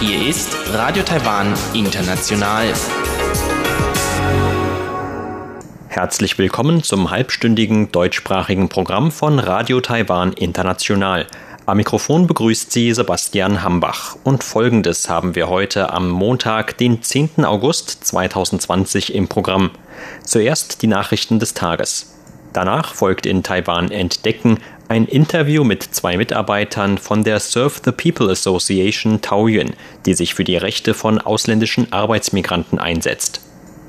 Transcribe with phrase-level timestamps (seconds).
[0.00, 2.72] Hier ist Radio Taiwan International.
[5.88, 11.26] Herzlich willkommen zum halbstündigen deutschsprachigen Programm von Radio Taiwan International.
[11.64, 14.16] Am Mikrofon begrüßt Sie Sebastian Hambach.
[14.22, 17.44] Und folgendes haben wir heute am Montag, den 10.
[17.44, 19.72] August 2020 im Programm.
[20.22, 22.15] Zuerst die Nachrichten des Tages.
[22.56, 28.30] Danach folgt in Taiwan Entdecken ein Interview mit zwei Mitarbeitern von der Serve the People
[28.30, 29.74] Association Taoyuan,
[30.06, 33.42] die sich für die Rechte von ausländischen Arbeitsmigranten einsetzt.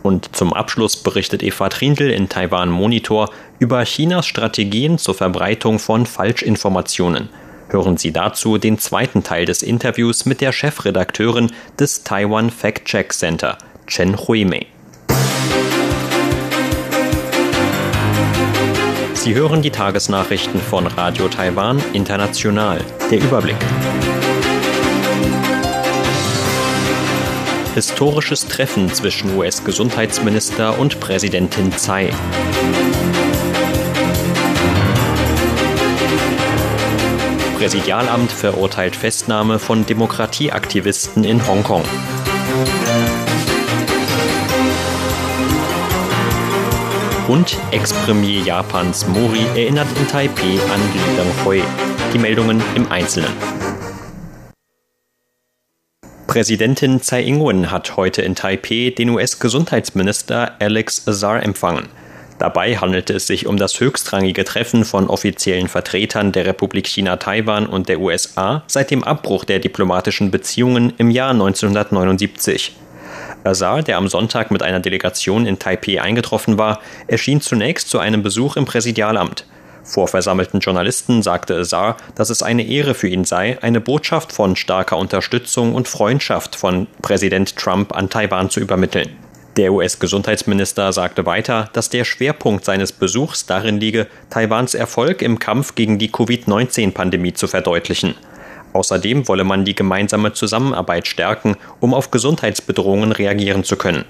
[0.04, 6.06] Und zum Abschluss berichtet Eva Trindl in Taiwan Monitor über Chinas Strategien zur Verbreitung von
[6.06, 7.30] Falschinformationen–
[7.70, 13.58] Hören Sie dazu den zweiten Teil des Interviews mit der Chefredakteurin des Taiwan Fact-Check Center,
[13.88, 14.68] Chen Huimei.
[19.20, 22.80] Sie hören die Tagesnachrichten von Radio Taiwan International.
[23.12, 23.58] Der Überblick.
[27.74, 32.12] Historisches Treffen zwischen US-Gesundheitsminister und Präsidentin Tsai.
[37.58, 41.84] Präsidialamt verurteilt Festnahme von Demokratieaktivisten in Hongkong.
[47.28, 51.62] Und Ex-Premier Japans Mori erinnert in Taipei an Li Denghui.
[52.14, 53.32] Die Meldungen im Einzelnen.
[56.26, 61.90] Präsidentin Tsai Ing-wen hat heute in Taipei den US-Gesundheitsminister Alex Azar empfangen.
[62.40, 67.68] Dabei handelte es sich um das höchstrangige Treffen von offiziellen Vertretern der Republik China Taiwan
[67.68, 72.74] und der USA seit dem Abbruch der diplomatischen Beziehungen im Jahr 1979.
[73.48, 78.24] Azar, der am Sonntag mit einer Delegation in Taipei eingetroffen war, erschien zunächst zu einem
[78.24, 79.46] Besuch im Präsidialamt.
[79.84, 84.58] Vor versammelten Journalisten sagte Azar, dass es eine Ehre für ihn sei, eine Botschaft von
[84.58, 89.16] starker Unterstützung und Freundschaft von Präsident Trump an Taiwan zu übermitteln.
[89.56, 95.74] Der US-Gesundheitsminister sagte weiter, dass der Schwerpunkt seines Besuchs darin liege, Taiwans Erfolg im Kampf
[95.74, 98.14] gegen die Covid-19-Pandemie zu verdeutlichen.
[98.78, 104.06] Außerdem wolle man die gemeinsame Zusammenarbeit stärken, um auf Gesundheitsbedrohungen reagieren zu können.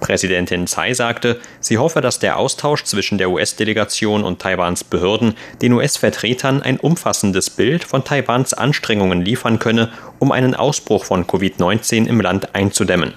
[0.00, 5.74] Präsidentin Tsai sagte, sie hoffe, dass der Austausch zwischen der US-Delegation und Taiwans Behörden den
[5.74, 12.22] US-Vertretern ein umfassendes Bild von Taiwans Anstrengungen liefern könne, um einen Ausbruch von Covid-19 im
[12.22, 13.12] Land einzudämmen.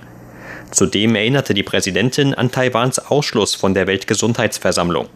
[0.72, 5.08] Zudem erinnerte die Präsidentin an Taiwans Ausschluss von der Weltgesundheitsversammlung.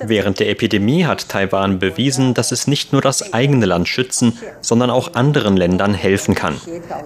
[0.00, 4.90] Während der Epidemie hat Taiwan bewiesen, dass es nicht nur das eigene Land schützen, sondern
[4.90, 6.60] auch anderen Ländern helfen kann.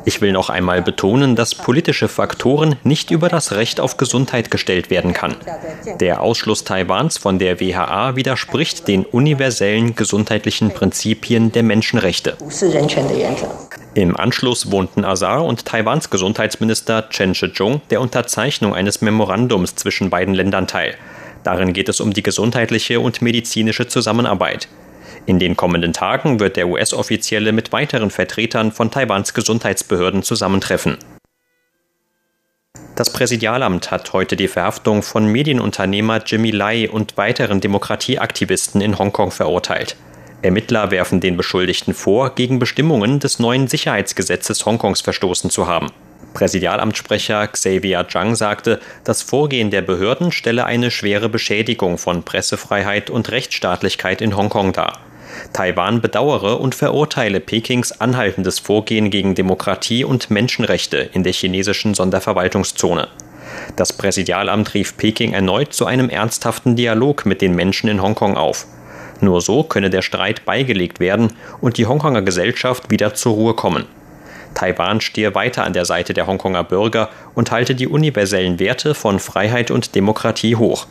[0.04, 4.90] Ich will noch einmal betonen, dass politische Faktoren nicht über das Recht auf Gesundheit gestellt
[4.90, 5.36] werden kann.
[6.00, 12.36] Der Ausschluss Taiwans von der WHA widerspricht den universellen gesundheitlichen Prinzipien der Menschenrechte.
[13.94, 20.32] Im Anschluss wohnten Azar und Taiwans Gesundheitsminister Chen Shih-chung der Unterzeichnung eines Memorandums zwischen beiden
[20.34, 20.94] Ländern teil.
[21.44, 24.68] Darin geht es um die gesundheitliche und medizinische Zusammenarbeit.
[25.26, 30.96] In den kommenden Tagen wird der US-Offizielle mit weiteren Vertretern von Taiwans Gesundheitsbehörden zusammentreffen.
[32.96, 39.30] Das Präsidialamt hat heute die Verhaftung von Medienunternehmer Jimmy Lai und weiteren Demokratieaktivisten in Hongkong
[39.30, 39.96] verurteilt.
[40.42, 45.88] Ermittler werfen den Beschuldigten vor, gegen Bestimmungen des neuen Sicherheitsgesetzes Hongkongs verstoßen zu haben.
[46.34, 53.30] Präsidialamtssprecher Xavier Zhang sagte, das Vorgehen der Behörden stelle eine schwere Beschädigung von Pressefreiheit und
[53.30, 54.98] Rechtsstaatlichkeit in Hongkong dar.
[55.52, 63.08] Taiwan bedauere und verurteile Pekings anhaltendes Vorgehen gegen Demokratie und Menschenrechte in der chinesischen Sonderverwaltungszone.
[63.76, 68.66] Das Präsidialamt rief Peking erneut zu einem ernsthaften Dialog mit den Menschen in Hongkong auf.
[69.22, 73.86] Nur so könne der Streit beigelegt werden und die Hongkonger Gesellschaft wieder zur Ruhe kommen.
[74.54, 79.20] Taiwan stehe weiter an der Seite der Hongkonger Bürger und halte die universellen Werte von
[79.20, 80.88] Freiheit und Demokratie hoch.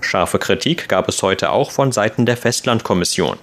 [0.00, 3.36] Scharfe Kritik gab es heute auch von Seiten der Festlandkommission.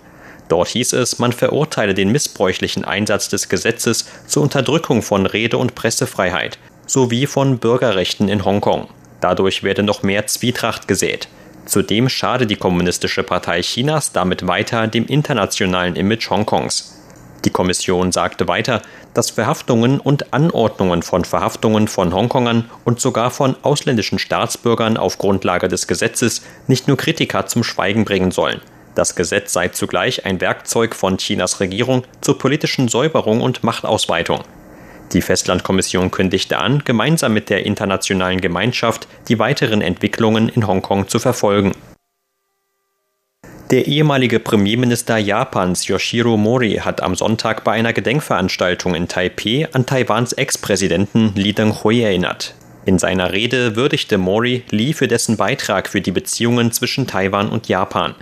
[0.49, 5.73] Dort hieß es, man verurteile den missbräuchlichen Einsatz des Gesetzes zur Unterdrückung von Rede- und
[5.73, 8.89] Pressefreiheit sowie von Bürgerrechten in Hongkong.
[9.21, 11.29] Dadurch werde noch mehr Zwietracht gesät.
[11.67, 16.93] Zudem schade die Kommunistische Partei Chinas damit weiter dem internationalen Image Hongkongs.
[17.43, 18.81] Die Kommission sagte weiter,
[19.13, 25.67] dass Verhaftungen und Anordnungen von Verhaftungen von Hongkongern und sogar von ausländischen Staatsbürgern auf Grundlage
[25.67, 28.61] des Gesetzes nicht nur Kritiker zum Schweigen bringen sollen.
[28.95, 34.41] Das Gesetz sei zugleich ein Werkzeug von Chinas Regierung zur politischen Säuberung und Machtausweitung.
[35.13, 41.19] Die Festlandkommission kündigte an, gemeinsam mit der internationalen Gemeinschaft die weiteren Entwicklungen in Hongkong zu
[41.19, 41.73] verfolgen.
[43.71, 49.85] Der ehemalige Premierminister Japans Yoshiro Mori hat am Sonntag bei einer Gedenkveranstaltung in Taipeh an
[49.85, 52.55] Taiwans Ex-Präsidenten Lee Teng-hui erinnert.
[52.85, 57.67] In seiner Rede würdigte Mori Lee für dessen Beitrag für die Beziehungen zwischen Taiwan und
[57.67, 58.15] Japan.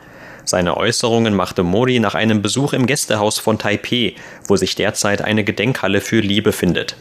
[0.46, 4.14] Seine Äußerungen machte Mori nach einem Besuch im Gästehaus von Taipeh,
[4.48, 6.96] wo sich derzeit eine Gedenkhalle für Lee befindet.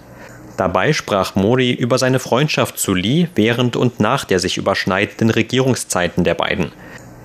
[0.57, 6.25] Dabei sprach Mori über seine Freundschaft zu Lee während und nach der sich überschneidenden Regierungszeiten
[6.25, 6.73] der beiden.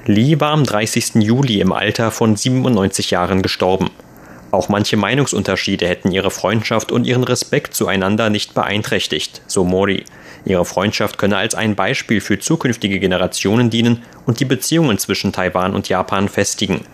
[0.06, 1.16] Lee war am 30.
[1.16, 3.90] Juli im Alter von 97 Jahren gestorben.
[4.52, 10.06] Auch manche Meinungsunterschiede hätten ihre Freundschaft und ihren Respekt zueinander nicht beeinträchtigt, so Mori.
[10.46, 15.76] Ihre Freundschaft könne als ein Beispiel für zukünftige Generationen dienen und die Beziehungen zwischen Taiwan
[15.76, 16.86] und Japan festigen.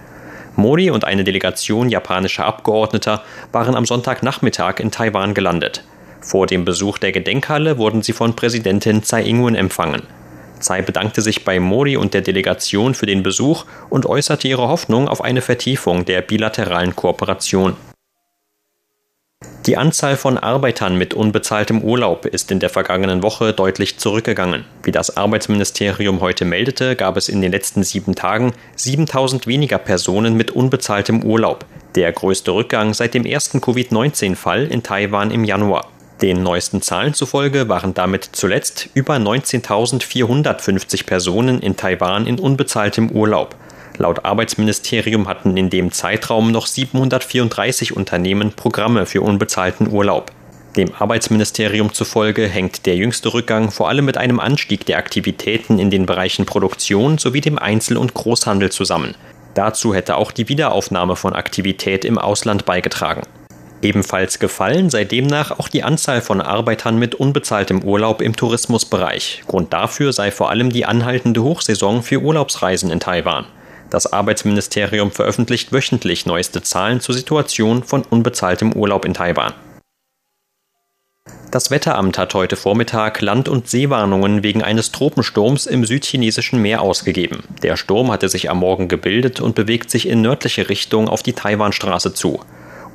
[0.57, 5.83] Mori und eine Delegation japanischer Abgeordneter waren am Sonntagnachmittag in Taiwan gelandet.
[6.21, 10.03] Vor dem Besuch der Gedenkhalle wurden sie von Präsidentin Tsai Ing-wen empfangen.
[10.65, 15.07] Tsai bedankte sich bei Modi und der Delegation für den Besuch und äußerte ihre Hoffnung
[15.07, 17.77] auf eine Vertiefung der bilateralen Kooperation.
[19.67, 24.65] Die Anzahl von Arbeitern mit unbezahltem Urlaub ist in der vergangenen Woche deutlich zurückgegangen.
[24.81, 30.35] Wie das Arbeitsministerium heute meldete, gab es in den letzten sieben Tagen 7000 weniger Personen
[30.35, 35.91] mit unbezahltem Urlaub, der größte Rückgang seit dem ersten Covid-19-Fall in Taiwan im Januar.
[36.21, 43.55] Den neuesten Zahlen zufolge waren damit zuletzt über 19.450 Personen in Taiwan in unbezahltem Urlaub.
[43.97, 50.31] Laut Arbeitsministerium hatten in dem Zeitraum noch 734 Unternehmen Programme für unbezahlten Urlaub.
[50.77, 55.89] Dem Arbeitsministerium zufolge hängt der jüngste Rückgang vor allem mit einem Anstieg der Aktivitäten in
[55.89, 59.15] den Bereichen Produktion sowie dem Einzel- und Großhandel zusammen.
[59.53, 63.21] Dazu hätte auch die Wiederaufnahme von Aktivität im Ausland beigetragen.
[63.85, 69.43] Ebenfalls gefallen sei demnach auch die Anzahl von Arbeitern mit unbezahltem Urlaub im Tourismusbereich.
[69.45, 73.45] Grund dafür sei vor allem die anhaltende Hochsaison für Urlaubsreisen in Taiwan.
[73.91, 79.53] Das Arbeitsministerium veröffentlicht wöchentlich neueste Zahlen zur Situation von unbezahltem Urlaub in Taiwan.
[81.51, 87.43] Das Wetteramt hat heute Vormittag Land- und Seewarnungen wegen eines Tropensturms im südchinesischen Meer ausgegeben.
[87.61, 91.33] Der Sturm hatte sich am Morgen gebildet und bewegt sich in nördliche Richtung auf die
[91.33, 92.39] Taiwanstraße zu.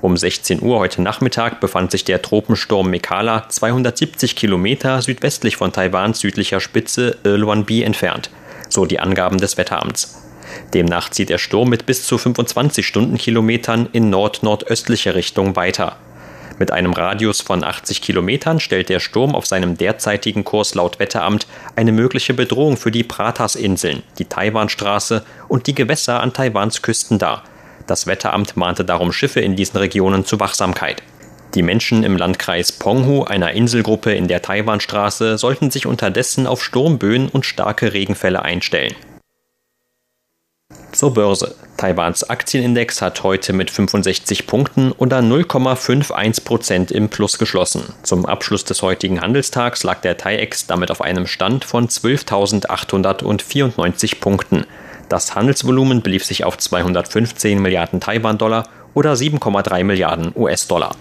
[0.02, 6.20] Um 16 Uhr heute Nachmittag befand sich der Tropensturm Mekala 270 Kilometer südwestlich von Taiwans
[6.20, 8.30] südlicher Spitze Luanbi entfernt,
[8.70, 10.22] so die Angaben des Wetteramts.
[10.72, 15.96] Demnach zieht der Sturm mit bis zu 25 Stundenkilometern in nord-nordöstliche Richtung weiter.
[16.58, 21.46] Mit einem Radius von 80 Kilometern stellt der Sturm auf seinem derzeitigen Kurs laut Wetteramt
[21.76, 27.44] eine mögliche Bedrohung für die Pratas-Inseln, die Taiwanstraße und die Gewässer an Taiwans Küsten dar,
[27.90, 31.02] das Wetteramt mahnte darum Schiffe in diesen Regionen zur Wachsamkeit.
[31.54, 37.28] Die Menschen im Landkreis Penghu, einer Inselgruppe in der Taiwanstraße, sollten sich unterdessen auf Sturmböen
[37.28, 38.94] und starke Regenfälle einstellen.
[40.92, 41.56] Zur Börse.
[41.76, 47.92] Taiwans Aktienindex hat heute mit 65 Punkten oder 0,51 Prozent im Plus geschlossen.
[48.02, 54.66] Zum Abschluss des heutigen Handelstags lag der TAIEX damit auf einem Stand von 12.894 Punkten.
[55.10, 60.94] Das Handelsvolumen belief sich auf 215 Milliarden Taiwan-Dollar oder 7,3 Milliarden US-Dollar.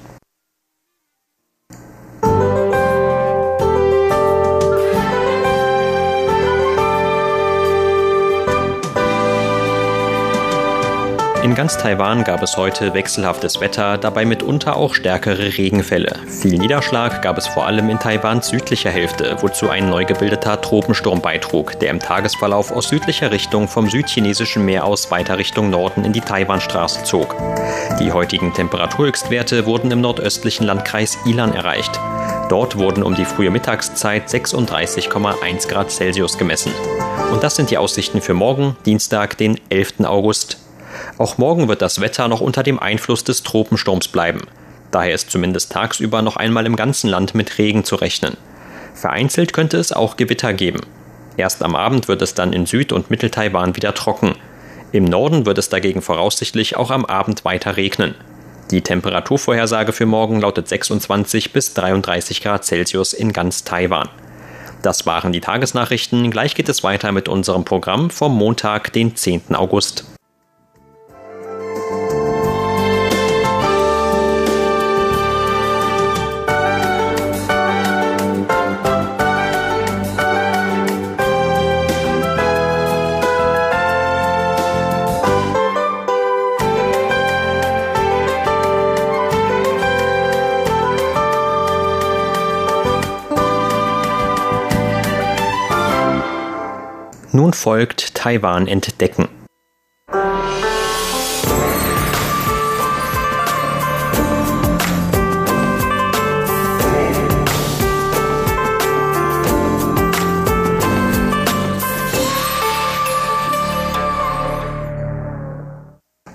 [11.60, 16.16] Ganz Taiwan gab es heute wechselhaftes Wetter, dabei mitunter auch stärkere Regenfälle.
[16.26, 21.20] Viel Niederschlag gab es vor allem in Taiwans südlicher Hälfte, wozu ein neu gebildeter Tropensturm
[21.20, 26.14] beitrug, der im Tagesverlauf aus südlicher Richtung vom südchinesischen Meer aus weiter Richtung Norden in
[26.14, 27.36] die Taiwanstraße zog.
[28.00, 32.00] Die heutigen Temperaturhöchstwerte wurden im nordöstlichen Landkreis Ilan erreicht.
[32.48, 36.72] Dort wurden um die frühe Mittagszeit 36,1 Grad Celsius gemessen.
[37.34, 40.06] Und das sind die Aussichten für morgen, Dienstag, den 11.
[40.06, 40.58] August
[41.20, 44.42] auch morgen wird das Wetter noch unter dem Einfluss des Tropensturms bleiben.
[44.90, 48.38] Daher ist zumindest tagsüber noch einmal im ganzen Land mit Regen zu rechnen.
[48.96, 50.80] Vereinzelt könnte es auch Gewitter geben.
[51.38, 54.36] Erst am Abend wird es dann in Süd- und Mitteltaiwan wieder trocken.
[54.92, 58.16] Im Norden wird es dagegen voraussichtlich auch am Abend weiter regnen.
[58.72, 64.10] Die Temperaturvorhersage für morgen lautet 26 bis 33 Grad Celsius in ganz Taiwan.
[64.82, 66.32] Das waren die Tagesnachrichten.
[66.32, 69.56] Gleich geht es weiter mit unserem Programm vom Montag, den 10.
[69.56, 70.06] August.
[97.50, 99.28] nun folgt Taiwan entdecken.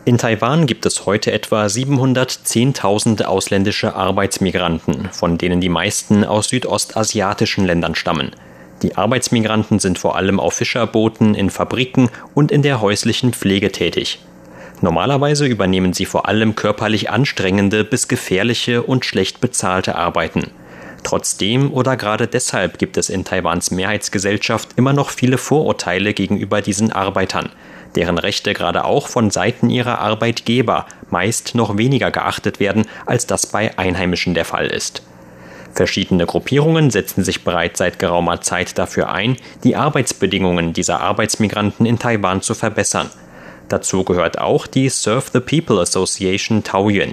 [0.07, 7.65] In Taiwan gibt es heute etwa 710.000 ausländische Arbeitsmigranten, von denen die meisten aus südostasiatischen
[7.65, 8.33] Ländern stammen.
[8.85, 14.19] Die Arbeitsmigranten sind vor allem auf Fischerbooten, in Fabriken und in der häuslichen Pflege tätig.
[14.83, 20.51] Normalerweise übernehmen sie vor allem körperlich anstrengende bis gefährliche und schlecht bezahlte Arbeiten.
[21.03, 26.93] Trotzdem oder gerade deshalb gibt es in Taiwans Mehrheitsgesellschaft immer noch viele Vorurteile gegenüber diesen
[26.93, 27.49] Arbeitern
[27.95, 33.47] deren Rechte gerade auch von Seiten ihrer Arbeitgeber meist noch weniger geachtet werden, als das
[33.47, 35.03] bei Einheimischen der Fall ist.
[35.75, 41.99] Verschiedene Gruppierungen setzen sich bereits seit geraumer Zeit dafür ein, die Arbeitsbedingungen dieser Arbeitsmigranten in
[41.99, 43.11] Taiwan zu verbessern.
[43.69, 47.13] Dazu gehört auch die Serve the People Association Taoyuan.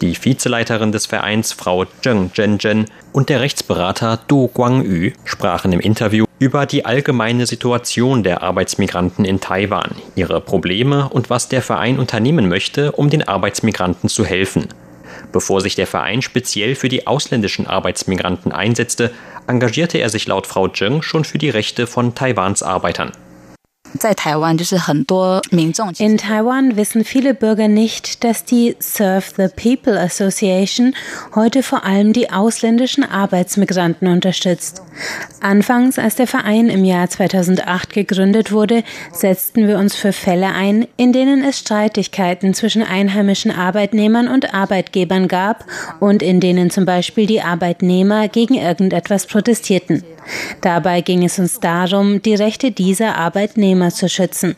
[0.00, 6.24] Die Vizeleiterin des Vereins, Frau Zheng Zhenzhen, und der Rechtsberater Du Guangyu sprachen im Interview
[6.40, 12.48] über die allgemeine Situation der Arbeitsmigranten in Taiwan, ihre Probleme und was der Verein unternehmen
[12.48, 14.68] möchte, um den Arbeitsmigranten zu helfen.
[15.32, 19.12] Bevor sich der Verein speziell für die ausländischen Arbeitsmigranten einsetzte,
[19.46, 23.12] engagierte er sich laut Frau Zheng schon für die Rechte von Taiwans Arbeitern.
[25.98, 30.94] In Taiwan wissen viele Bürger nicht, dass die Serve the People Association
[31.34, 34.82] heute vor allem die ausländischen Arbeitsmigranten unterstützt.
[35.40, 38.82] Anfangs, als der Verein im Jahr 2008 gegründet wurde,
[39.12, 45.28] setzten wir uns für Fälle ein, in denen es Streitigkeiten zwischen einheimischen Arbeitnehmern und Arbeitgebern
[45.28, 45.64] gab
[46.00, 50.02] und in denen zum Beispiel die Arbeitnehmer gegen irgendetwas protestierten.
[50.60, 54.56] Dabei ging es uns darum, die Rechte dieser Arbeitnehmer zu schützen.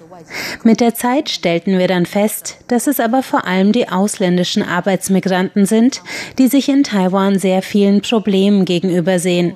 [0.63, 5.67] Mit der Zeit stellten wir dann fest, dass es aber vor allem die ausländischen Arbeitsmigranten
[5.67, 6.03] sind,
[6.39, 9.55] die sich in Taiwan sehr vielen Problemen gegenübersehen.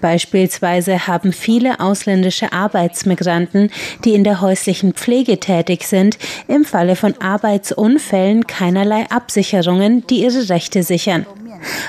[0.00, 3.70] Beispielsweise haben viele ausländische Arbeitsmigranten,
[4.04, 10.48] die in der häuslichen Pflege tätig sind, im Falle von Arbeitsunfällen keinerlei Absicherungen, die ihre
[10.48, 11.26] Rechte sichern.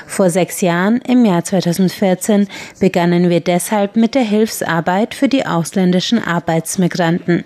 [0.06, 2.48] Vor sechs Jahren, im Jahr 2014,
[2.80, 7.44] begannen wir deshalb mit der Hilfsarbeit für die ausländischen Arbeitsmigranten.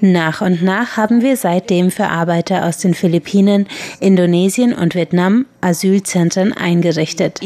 [0.00, 3.66] Nach und nach haben wir seitdem für Arbeiter aus den Philippinen,
[4.00, 7.40] Indonesien und Vietnam Asylzentren eingerichtet.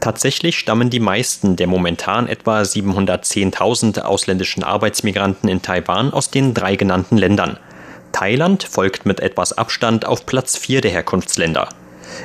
[0.00, 6.76] Tatsächlich stammen die meisten der momentan etwa 710.000 ausländischen Arbeitsmigranten in Taiwan aus den drei
[6.76, 7.58] genannten Ländern.
[8.16, 11.68] Thailand folgt mit etwas Abstand auf Platz 4 der Herkunftsländer.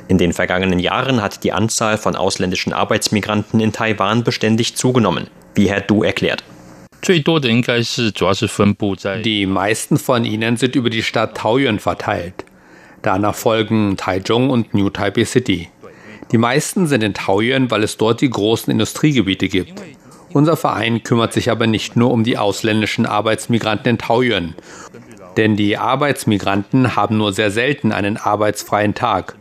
[0.08, 5.70] In den vergangenen Jahren hat die Anzahl von ausländischen Arbeitsmigranten in Taiwan beständig zugenommen, wie
[5.70, 6.46] Herr Du erklärt.
[9.24, 12.46] Die meisten von ihnen sind über die Stadt Taoyuan verteilt.
[13.02, 15.68] Danach folgen Taichung und New Taipei City.
[16.32, 19.74] Die meisten sind in Taoyuan, weil es dort die großen Industriegebiete gibt.
[20.32, 24.56] Unser Verein kümmert sich aber nicht nur um die ausländischen Arbeitsmigranten in Taoyuan
[25.38, 29.36] denn die Arbeitsmigranten haben nur sehr selten einen arbeitsfreien Tag.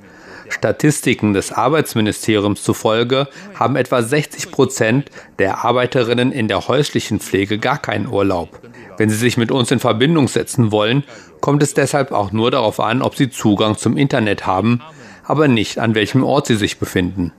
[0.48, 7.78] Statistiken des Arbeitsministeriums zufolge haben etwa 60 Prozent der Arbeiterinnen in der häuslichen Pflege gar
[7.78, 8.60] keinen Urlaub.
[8.96, 11.04] Wenn sie sich mit uns in Verbindung setzen wollen,
[11.40, 14.82] kommt es deshalb auch nur darauf an, ob sie Zugang zum Internet haben,
[15.24, 17.32] aber nicht an welchem Ort sie sich befinden.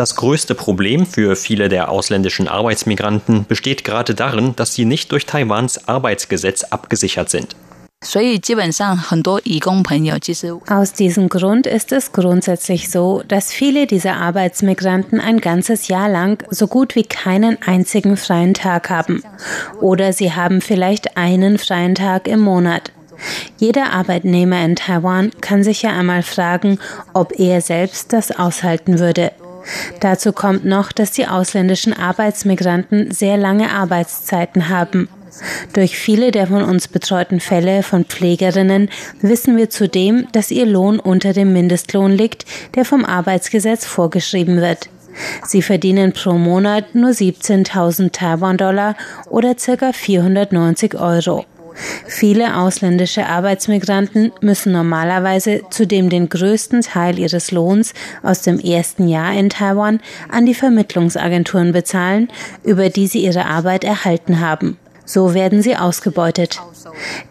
[0.00, 5.26] Das größte Problem für viele der ausländischen Arbeitsmigranten besteht gerade darin, dass sie nicht durch
[5.26, 7.54] Taiwans Arbeitsgesetz abgesichert sind.
[10.70, 16.42] Aus diesem Grund ist es grundsätzlich so, dass viele dieser Arbeitsmigranten ein ganzes Jahr lang
[16.48, 19.22] so gut wie keinen einzigen freien Tag haben.
[19.82, 22.90] Oder sie haben vielleicht einen freien Tag im Monat.
[23.58, 26.78] Jeder Arbeitnehmer in Taiwan kann sich ja einmal fragen,
[27.12, 29.32] ob er selbst das aushalten würde.
[30.00, 35.08] Dazu kommt noch, dass die ausländischen Arbeitsmigranten sehr lange Arbeitszeiten haben.
[35.72, 38.90] Durch viele der von uns betreuten Fälle von Pflegerinnen
[39.20, 44.88] wissen wir zudem, dass ihr Lohn unter dem Mindestlohn liegt, der vom Arbeitsgesetz vorgeschrieben wird.
[45.46, 48.96] Sie verdienen pro Monat nur 17.000 Taiwan-Dollar
[49.28, 49.92] oder ca.
[49.92, 51.44] 490 Euro.
[52.06, 59.32] Viele ausländische Arbeitsmigranten müssen normalerweise zudem den größten Teil ihres Lohns aus dem ersten Jahr
[59.32, 62.28] in Taiwan an die Vermittlungsagenturen bezahlen,
[62.64, 64.78] über die sie ihre Arbeit erhalten haben.
[65.10, 66.60] So werden sie ausgebeutet.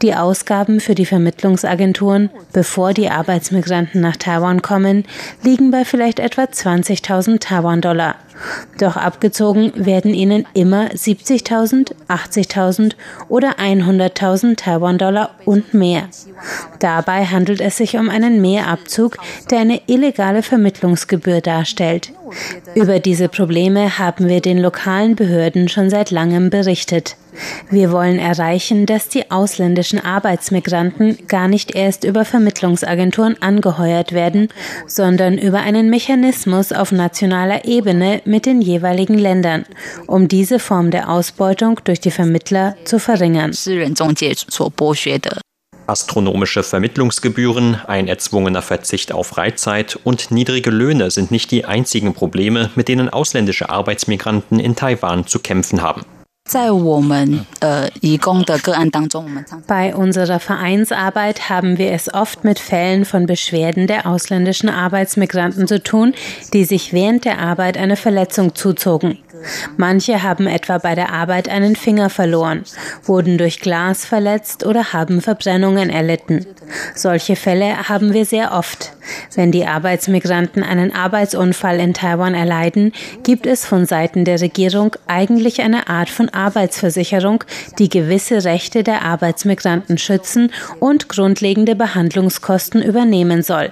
[0.01, 5.05] Die Ausgaben für die Vermittlungsagenturen, bevor die Arbeitsmigranten nach Taiwan kommen,
[5.43, 8.15] liegen bei vielleicht etwa 20.000 Taiwan-Dollar.
[8.79, 12.95] Doch abgezogen werden ihnen immer 70.000, 80.000
[13.29, 16.09] oder 100.000 Taiwan-Dollar und mehr.
[16.79, 19.17] Dabei handelt es sich um einen Mehrabzug,
[19.51, 22.12] der eine illegale Vermittlungsgebühr darstellt.
[22.75, 27.15] Über diese Probleme haben wir den lokalen Behörden schon seit langem berichtet.
[27.69, 34.50] Wir wollen erreichen, dass die ausländischen Arbeitsmigranten gar nicht erst über Vermittlungsagenturen angeheuert werden,
[34.88, 39.65] sondern über einen Mechanismus auf nationaler Ebene mit den jeweiligen Ländern,
[40.08, 43.53] um diese Form der Ausbeutung durch die Vermittler zu verringern.
[45.89, 52.69] Astronomische Vermittlungsgebühren, ein erzwungener Verzicht auf Freizeit und niedrige Löhne sind nicht die einzigen Probleme,
[52.75, 56.05] mit denen ausländische Arbeitsmigranten in Taiwan zu kämpfen haben.
[59.68, 65.84] Bei unserer Vereinsarbeit haben wir es oft mit Fällen von Beschwerden der ausländischen Arbeitsmigranten zu
[65.84, 66.13] tun,
[66.53, 69.20] die sich während der Arbeit eine Verletzung zuzogen.
[69.77, 72.63] Manche haben etwa bei der Arbeit einen Finger verloren,
[73.03, 76.46] wurden durch Glas verletzt oder haben Verbrennungen erlitten.
[76.96, 78.94] Solche Fälle haben wir sehr oft.
[79.36, 85.62] Wenn die Arbeitsmigranten einen Arbeitsunfall in Taiwan erleiden, gibt es von Seiten der Regierung eigentlich
[85.62, 87.44] eine Art von Arbeitsversicherung,
[87.78, 93.72] die gewisse Rechte der Arbeitsmigranten schützen und grundlegende Behandlungskosten übernehmen soll.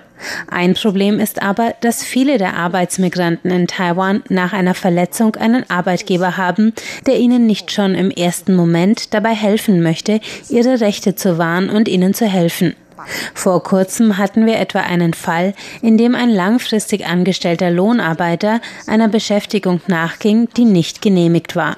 [0.49, 6.37] Ein Problem ist aber, dass viele der Arbeitsmigranten in Taiwan nach einer Verletzung einen Arbeitgeber
[6.37, 6.73] haben,
[7.05, 11.87] der ihnen nicht schon im ersten Moment dabei helfen möchte, ihre Rechte zu wahren und
[11.87, 12.75] ihnen zu helfen.
[13.33, 19.81] Vor kurzem hatten wir etwa einen Fall, in dem ein langfristig angestellter Lohnarbeiter einer Beschäftigung
[19.87, 21.77] nachging, die nicht genehmigt war.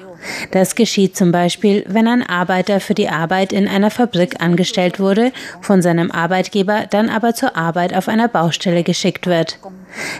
[0.50, 5.32] Das geschieht zum Beispiel, wenn ein Arbeiter für die Arbeit in einer Fabrik angestellt wurde,
[5.60, 9.58] von seinem Arbeitgeber dann aber zur Arbeit auf einer Baustelle geschickt wird.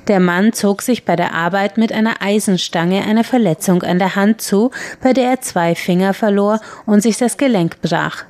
[0.09, 4.41] Der Mann zog sich bei der Arbeit mit einer Eisenstange eine Verletzung an der Hand
[4.41, 4.71] zu,
[5.03, 8.25] bei der er zwei Finger verlor und sich das Gelenk brach.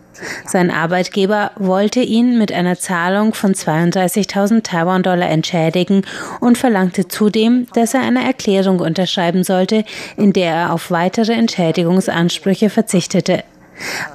[0.47, 6.03] Sein Arbeitgeber wollte ihn mit einer Zahlung von 32.000 Taiwan-Dollar entschädigen
[6.41, 9.85] und verlangte zudem, dass er eine Erklärung unterschreiben sollte,
[10.17, 13.45] in der er auf weitere Entschädigungsansprüche verzichtete.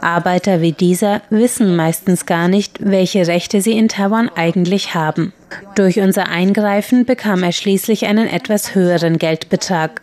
[0.01, 5.33] Arbeiter wie dieser wissen meistens gar nicht, welche Rechte sie in Taiwan eigentlich haben.
[5.75, 10.01] Durch unser Eingreifen bekam er schließlich einen etwas höheren Geldbetrag.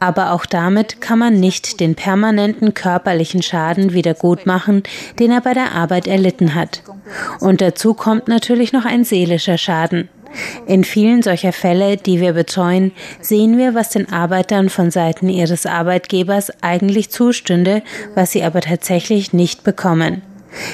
[0.00, 4.82] Aber auch damit kann man nicht den permanenten körperlichen Schaden wiedergutmachen,
[5.18, 6.82] den er bei der Arbeit erlitten hat.
[7.40, 10.08] Und dazu kommt natürlich noch ein seelischer Schaden.
[10.66, 15.66] In vielen solcher Fälle, die wir betreuen, sehen wir, was den Arbeitern von Seiten ihres
[15.66, 17.82] Arbeitgebers eigentlich zustünde,
[18.14, 20.22] was sie aber tatsächlich nicht bekommen.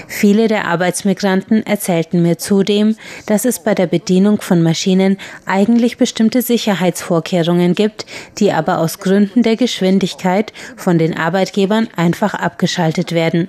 [0.07, 6.43] Viele der Arbeitsmigranten erzählten mir zudem, dass es bei der Bedienung von Maschinen eigentlich bestimmte
[6.43, 8.07] Sicherheitsvorkehrungen gibt,
[8.39, 13.49] die aber aus Gründen der Geschwindigkeit von den Arbeitgebern einfach abgeschaltet werden.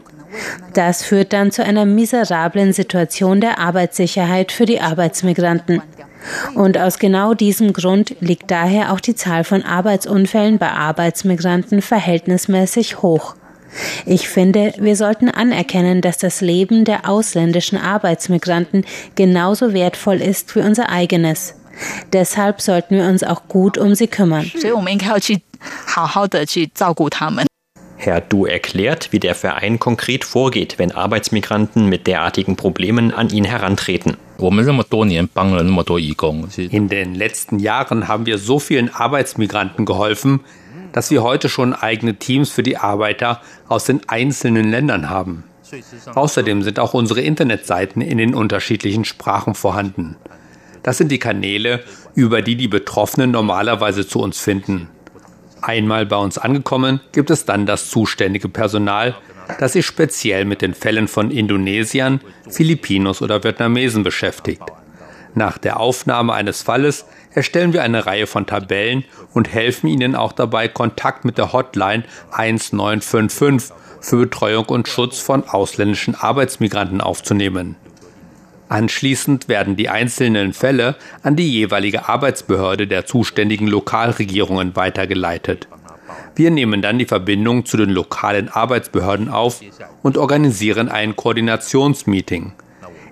[0.73, 5.81] Das führt dann zu einer miserablen Situation der Arbeitssicherheit für die Arbeitsmigranten.
[6.53, 13.01] Und aus genau diesem Grund liegt daher auch die Zahl von Arbeitsunfällen bei Arbeitsmigranten verhältnismäßig
[13.01, 13.35] hoch.
[14.05, 20.61] Ich finde, wir sollten anerkennen, dass das Leben der ausländischen Arbeitsmigranten genauso wertvoll ist wie
[20.61, 21.55] unser eigenes.
[22.11, 24.51] Deshalb sollten wir uns auch gut um sie kümmern.
[28.01, 33.43] Herr Du erklärt, wie der Verein konkret vorgeht, wenn Arbeitsmigranten mit derartigen Problemen an ihn
[33.43, 34.15] herantreten.
[34.37, 34.77] In
[36.87, 40.39] den letzten Jahren haben wir so vielen Arbeitsmigranten geholfen,
[40.99, 45.45] dass wir heute schon eigene Teams für die Arbeiter aus den einzelnen Ländern haben.
[46.13, 50.17] Außerdem sind auch unsere Internetseiten in den unterschiedlichen Sprachen vorhanden.
[50.83, 51.85] Das sind die Kanäle,
[52.15, 54.89] über die die Betroffenen normalerweise zu uns finden.
[55.61, 59.15] Einmal bei uns angekommen, gibt es dann das zuständige Personal,
[59.57, 64.63] das sich speziell mit den Fällen von Indonesiern, Filipinos oder Vietnamesen beschäftigt.
[65.33, 70.31] Nach der Aufnahme eines Falles erstellen wir eine Reihe von Tabellen und helfen Ihnen auch
[70.31, 77.75] dabei, Kontakt mit der Hotline 1955 für Betreuung und Schutz von ausländischen Arbeitsmigranten aufzunehmen.
[78.69, 85.67] Anschließend werden die einzelnen Fälle an die jeweilige Arbeitsbehörde der zuständigen Lokalregierungen weitergeleitet.
[86.35, 89.61] Wir nehmen dann die Verbindung zu den lokalen Arbeitsbehörden auf
[90.03, 92.53] und organisieren ein Koordinationsmeeting.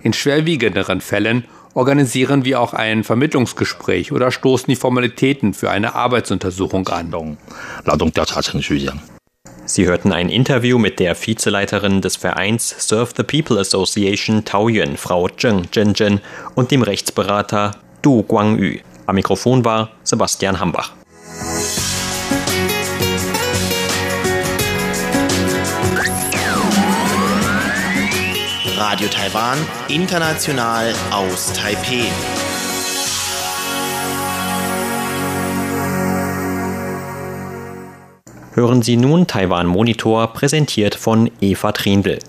[0.04, 1.46] In schwerwiegenderen Fällen
[1.78, 7.16] organisieren wir auch ein Vermittlungsgespräch oder stoßen die Formalitäten für eine Arbeitsuntersuchung an.
[9.66, 15.28] Sie hörten ein Interview mit der Vizeleiterin des Vereins Serve the People Association Taoyuan, Frau
[15.28, 16.20] Zheng Zhenzhen,
[16.56, 18.80] und dem Rechtsberater Du Guangyu.
[19.06, 20.94] Am Mikrofon war Sebastian Hambach.
[28.78, 32.06] Radio Taiwan, international aus Taipeh.
[38.54, 42.20] Hören Sie nun Taiwan Monitor, präsentiert von Eva Trindl.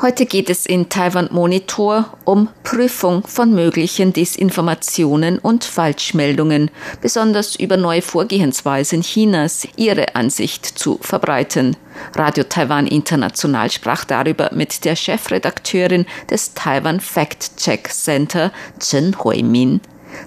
[0.00, 7.76] Heute geht es in Taiwan Monitor um Prüfung von möglichen Desinformationen und Falschmeldungen, besonders über
[7.76, 11.76] neue Vorgehensweisen Chinas, ihre Ansicht zu verbreiten.
[12.14, 19.80] Radio Taiwan International sprach darüber mit der Chefredakteurin des Taiwan Fact Check Center, Chen Hui-min.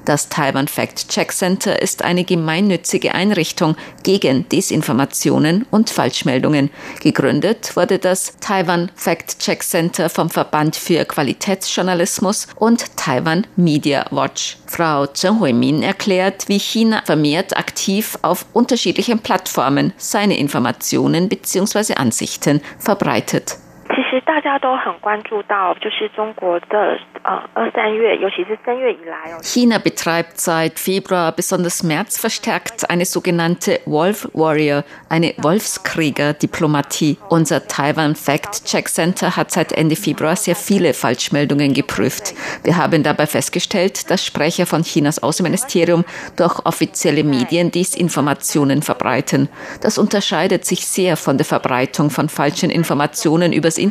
[0.06, 6.70] Das Taiwan Fact Check Center ist eine gemeinnützige Einrichtung gegen Desinformationen und Falschmeldungen.
[7.02, 14.58] Gegründet wurde das Taiwan Fact Check Center vom Verband für Qualitätsjournalismus und Taiwan Media Watch.
[14.68, 21.96] Frau Chen Hui-min erklärt, wie China vermehrt aktiv auf unterschiedlichen Plattformen seine Informationen bzw.
[21.96, 23.58] Ansichten verbreitet.
[24.01, 29.41] 其实大家都很关注到，就是中国的呃二三月，尤其是三月以来哦。
[29.43, 37.17] China betreibt seit Februar besonders März verstärkt eine sogenannte Wolf Warrior, eine Wolfskrieger-Diplomatie.
[37.31, 42.35] Unser Taiwan Fact Check Center hat seit Ende Februar sehr viele Falschmeldungen geprüft.
[42.65, 46.05] Wir haben dabei festgestellt, dass Sprecher von Chinas Außenministerium
[46.37, 49.49] durch offizielle Medien Desinformationen verbreiten.
[49.81, 53.90] Das unterscheidet sich sehr von der Verbreitung von falschen Informationen übers Internet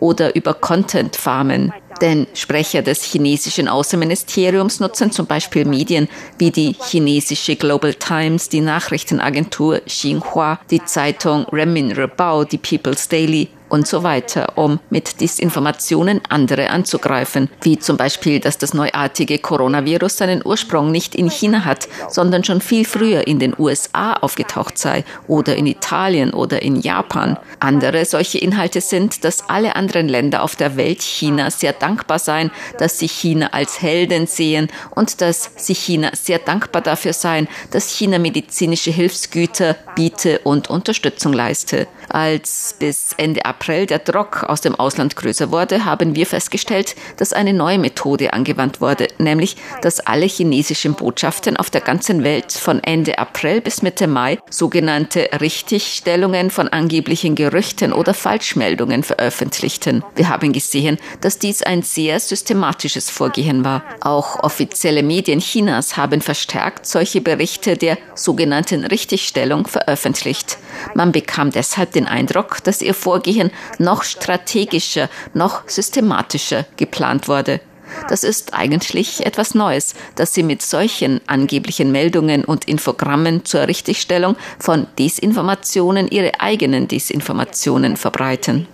[0.00, 1.72] oder über Content Farmen.
[2.00, 8.60] Denn Sprecher des chinesischen Außenministeriums nutzen zum Beispiel Medien wie die chinesische Global Times, die
[8.60, 16.20] Nachrichtenagentur Xinhua, die Zeitung Renmin Rebao, die People's Daily und so weiter, um mit Disinformationen
[16.28, 21.88] andere anzugreifen, wie zum Beispiel, dass das neuartige Coronavirus seinen Ursprung nicht in China hat,
[22.08, 27.38] sondern schon viel früher in den USA aufgetaucht sei oder in Italien oder in Japan.
[27.60, 32.50] Andere solche Inhalte sind, dass alle anderen Länder auf der Welt China sehr dankbar seien,
[32.78, 37.90] dass sie China als Helden sehen und dass sie China sehr dankbar dafür seien, dass
[37.90, 41.86] China medizinische Hilfsgüter biete und Unterstützung leiste.
[42.08, 47.32] Als bis Ende April der Druck aus dem Ausland größer wurde, haben wir festgestellt, dass
[47.32, 52.82] eine neue Methode angewandt wurde, nämlich, dass alle chinesischen Botschaften auf der ganzen Welt von
[52.82, 60.02] Ende April bis Mitte Mai sogenannte Richtigstellungen von angeblichen Gerüchten oder Falschmeldungen veröffentlichten.
[60.14, 63.82] Wir haben gesehen, dass dies ein sehr systematisches Vorgehen war.
[64.00, 70.58] Auch offizielle Medien Chinas haben verstärkt solche Berichte der sogenannten Richtigstellung veröffentlicht.
[70.94, 73.47] Man bekam deshalb den Eindruck, dass ihr Vorgehen
[73.78, 77.60] noch strategischer, noch systematischer geplant wurde.
[78.08, 84.36] Das ist eigentlich etwas Neues, dass sie mit solchen angeblichen Meldungen und Infogrammen zur Richtigstellung
[84.58, 88.66] von Desinformationen ihre eigenen Desinformationen verbreiten.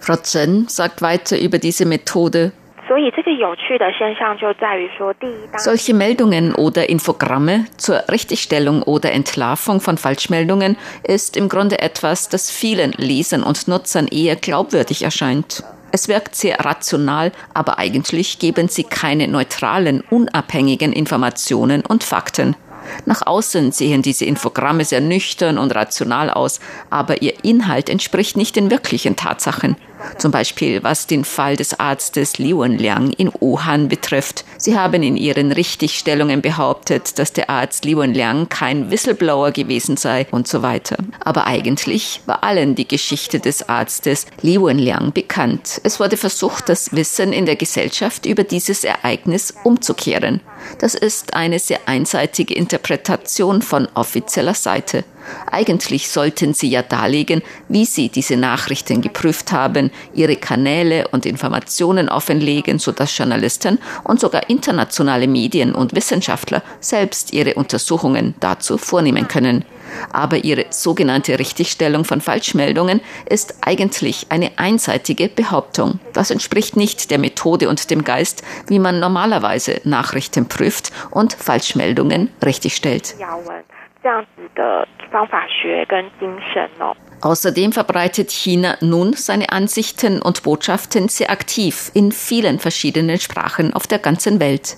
[0.00, 2.52] Frau Chen sagt weiter über diese Methode.
[5.58, 12.50] Solche Meldungen oder Infogramme zur Richtigstellung oder Entlarvung von Falschmeldungen ist im Grunde etwas, das
[12.50, 15.62] vielen Lesern und Nutzern eher glaubwürdig erscheint.
[15.92, 22.56] Es wirkt sehr rational, aber eigentlich geben sie keine neutralen, unabhängigen Informationen und Fakten.
[23.04, 28.56] Nach außen sehen diese Infogramme sehr nüchtern und rational aus, aber ihr Inhalt entspricht nicht
[28.56, 29.76] den wirklichen Tatsachen.
[30.18, 34.44] Zum Beispiel was den Fall des Arztes Liu Liang in Wuhan betrifft.
[34.56, 40.26] Sie haben in ihren Richtigstellungen behauptet, dass der Arzt Liu Liang kein Whistleblower gewesen sei
[40.30, 40.96] und so weiter.
[41.20, 45.80] Aber eigentlich war allen die Geschichte des Arztes Liu Liang bekannt.
[45.84, 50.40] Es wurde versucht, das Wissen in der Gesellschaft über dieses Ereignis umzukehren.
[50.78, 55.04] Das ist eine sehr einseitige Interpretation von offizieller Seite.
[55.50, 62.08] Eigentlich sollten Sie ja darlegen, wie Sie diese Nachrichten geprüft haben, Ihre Kanäle und Informationen
[62.08, 69.64] offenlegen, sodass Journalisten und sogar internationale Medien und Wissenschaftler selbst ihre Untersuchungen dazu vornehmen können.
[70.12, 76.00] Aber Ihre sogenannte Richtigstellung von Falschmeldungen ist eigentlich eine einseitige Behauptung.
[76.12, 82.30] Das entspricht nicht der Methode und dem Geist, wie man normalerweise Nachrichten prüft und Falschmeldungen
[82.44, 83.14] richtigstellt.
[87.20, 93.86] Außerdem verbreitet China nun seine Ansichten und Botschaften sehr aktiv in vielen verschiedenen Sprachen auf
[93.86, 94.76] der ganzen Welt.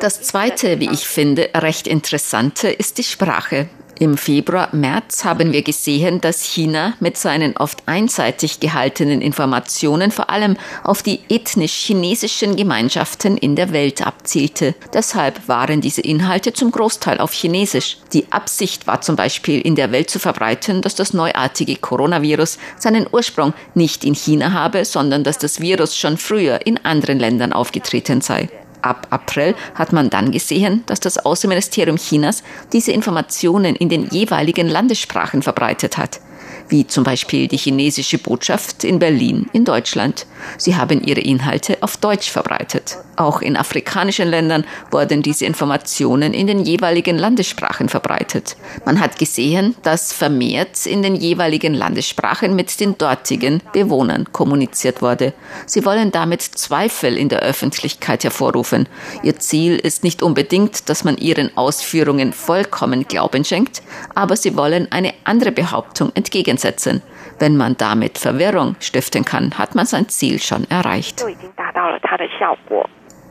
[0.00, 3.68] Das zweite, wie ich finde, recht interessante ist die Sprache.
[4.00, 10.30] Im Februar, März haben wir gesehen, dass China mit seinen oft einseitig gehaltenen Informationen vor
[10.30, 14.74] allem auf die ethnisch chinesischen Gemeinschaften in der Welt abzielte.
[14.92, 17.98] Deshalb waren diese Inhalte zum Großteil auf Chinesisch.
[18.12, 23.06] Die Absicht war zum Beispiel in der Welt zu verbreiten, dass das neuartige Coronavirus seinen
[23.10, 28.20] Ursprung nicht in China habe, sondern dass das Virus schon früher in anderen Ländern aufgetreten
[28.20, 28.48] sei.
[28.84, 32.42] Ab April hat man dann gesehen, dass das Außenministerium Chinas
[32.72, 36.20] diese Informationen in den jeweiligen Landessprachen verbreitet hat
[36.68, 40.26] wie zum Beispiel die chinesische Botschaft in Berlin in Deutschland.
[40.56, 42.96] Sie haben ihre Inhalte auf Deutsch verbreitet.
[43.16, 48.56] Auch in afrikanischen Ländern wurden diese Informationen in den jeweiligen Landessprachen verbreitet.
[48.84, 55.32] Man hat gesehen, dass vermehrt in den jeweiligen Landessprachen mit den dortigen Bewohnern kommuniziert wurde.
[55.66, 58.88] Sie wollen damit Zweifel in der Öffentlichkeit hervorrufen.
[59.22, 63.82] Ihr Ziel ist nicht unbedingt, dass man ihren Ausführungen vollkommen Glauben schenkt,
[64.14, 67.02] aber sie wollen eine andere Behauptung entgegensetzen.
[67.38, 71.24] Wenn man damit Verwirrung stiften kann, hat man sein Ziel schon erreicht.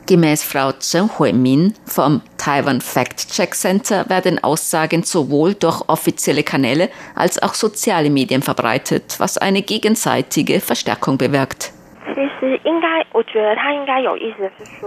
[0.06, 7.42] Gemäß Frau Chen Hui-min vom Taiwan Fact-Check Center werden Aussagen sowohl durch offizielle Kanäle als
[7.42, 11.72] auch soziale Medien verbreitet, was eine gegenseitige Verstärkung bewirkt.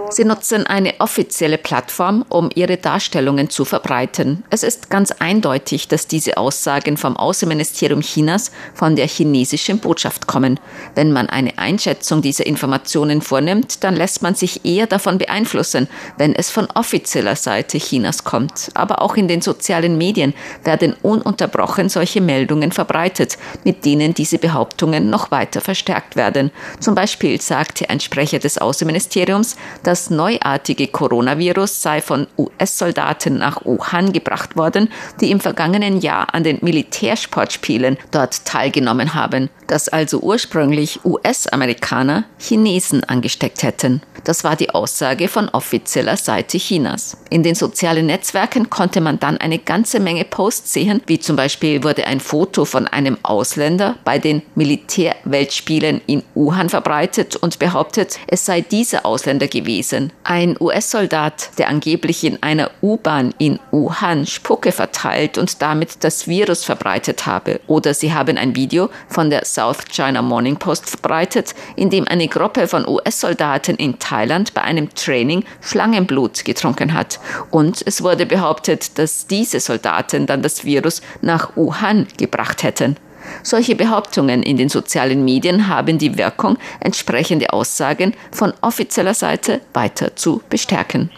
[0.09, 4.43] Sie nutzen eine offizielle Plattform, um ihre Darstellungen zu verbreiten.
[4.51, 10.59] Es ist ganz eindeutig, dass diese Aussagen vom Außenministerium Chinas von der chinesischen Botschaft kommen.
[10.93, 16.35] Wenn man eine Einschätzung dieser Informationen vornimmt, dann lässt man sich eher davon beeinflussen, wenn
[16.35, 18.69] es von offizieller Seite Chinas kommt.
[18.75, 25.09] Aber auch in den sozialen Medien werden ununterbrochen solche Meldungen verbreitet, mit denen diese Behauptungen
[25.09, 26.51] noch weiter verstärkt werden.
[26.79, 34.13] Zum Beispiel sagte ein Sprecher des Außenministeriums, das neuartige Coronavirus sei von US-Soldaten nach Wuhan
[34.13, 34.89] gebracht worden,
[35.21, 43.03] die im vergangenen Jahr an den Militärsportspielen dort teilgenommen haben, dass also ursprünglich US-Amerikaner Chinesen
[43.03, 44.01] angesteckt hätten.
[44.23, 47.17] Das war die Aussage von offizieller Seite Chinas.
[47.29, 51.83] In den sozialen Netzwerken konnte man dann eine ganze Menge Posts sehen, wie zum Beispiel
[51.83, 58.45] wurde ein Foto von einem Ausländer bei den Militärweltspielen in Wuhan verbreitet und behauptet, es
[58.45, 60.11] sei dieser Ausländer gewesen.
[60.23, 66.63] Ein US-Soldat, der angeblich in einer U-Bahn in Wuhan Spucke verteilt und damit das Virus
[66.63, 67.59] verbreitet habe.
[67.67, 72.27] Oder sie haben ein Video von der South China Morning Post verbreitet, in dem eine
[72.27, 77.19] Gruppe von US-Soldaten in Thailand bei einem Training Schlangenblut getrunken hat.
[77.51, 82.97] Und es wurde behauptet, dass diese Soldaten dann das Virus nach Wuhan gebracht hätten.
[83.43, 90.15] Solche Behauptungen in den sozialen Medien haben die Wirkung, entsprechende Aussagen von offizieller Seite weiter
[90.15, 91.09] zu bestärken.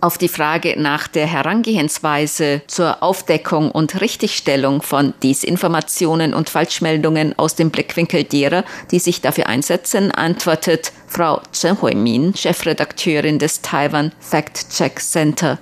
[0.00, 7.54] Auf die Frage nach der Herangehensweise zur Aufdeckung und Richtigstellung von Desinformationen und Falschmeldungen aus
[7.54, 14.98] dem Blickwinkel derer, die sich dafür einsetzen, antwortet Frau Chen Hui-min, Chefredakteurin des Taiwan Fact-Check
[14.98, 15.58] Center.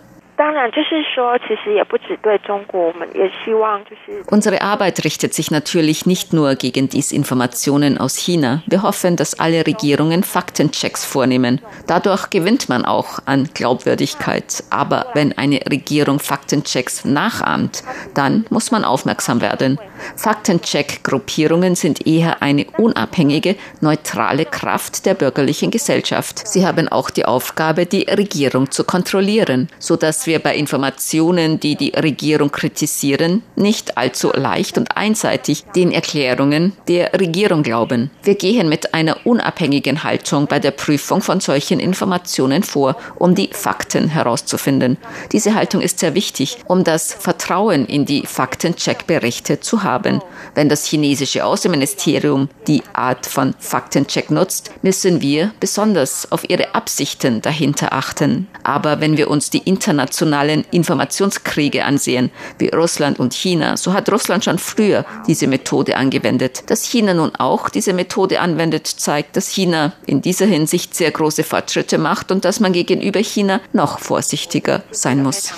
[4.31, 8.63] Unsere Arbeit richtet sich natürlich nicht nur gegen Desinformationen aus China.
[8.67, 11.61] Wir hoffen, dass alle Regierungen Faktenchecks vornehmen.
[11.87, 14.65] Dadurch gewinnt man auch an Glaubwürdigkeit.
[14.71, 19.79] Aber wenn eine Regierung Faktenchecks nachahmt, dann muss man aufmerksam werden.
[20.17, 26.47] Faktencheck-Gruppierungen sind eher eine unabhängige, neutrale Kraft der bürgerlichen Gesellschaft.
[26.49, 31.91] Sie haben auch die Aufgabe, die Regierung zu kontrollieren, sodass wir bei Informationen, die die
[31.91, 38.11] Regierung kritisieren, nicht allzu leicht und einseitig den Erklärungen der Regierung glauben.
[38.23, 43.51] Wir gehen mit einer unabhängigen Haltung bei der Prüfung von solchen Informationen vor, um die
[43.53, 44.99] Fakten herauszufinden.
[45.33, 50.21] Diese Haltung ist sehr wichtig, um das Vertrauen in die Faktencheck-Berichte zu haben.
[50.55, 57.43] Wenn das chinesische Außenministerium die Art von Faktencheck nutzt, müssen wir besonders auf ihre Absichten
[57.43, 58.49] dahinter achten.
[58.63, 59.63] Aber wenn wir uns die
[60.13, 66.71] internationalen Informationskriege ansehen, wie Russland und China, so hat Russland schon früher diese Methode angewendet.
[66.71, 71.45] Dass China nun auch diese Methode anwendet, zeigt, dass China in dieser Hinsicht sehr große
[71.45, 75.55] Fortschritte macht und dass man gegenüber China noch vorsichtiger sein muss.